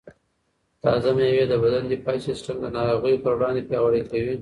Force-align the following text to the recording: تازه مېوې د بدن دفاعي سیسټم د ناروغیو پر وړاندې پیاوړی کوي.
تازه 0.83 1.11
مېوې 1.17 1.43
د 1.49 1.53
بدن 1.63 1.83
دفاعي 1.93 2.19
سیسټم 2.27 2.55
د 2.61 2.65
ناروغیو 2.77 3.21
پر 3.23 3.33
وړاندې 3.37 3.67
پیاوړی 3.69 4.01
کوي. 4.11 4.35